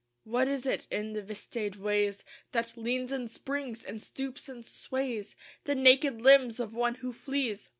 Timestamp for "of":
6.59-6.73